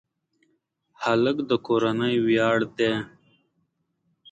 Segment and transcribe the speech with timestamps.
[1.03, 2.93] هلک د کورنۍ ویاړ دی.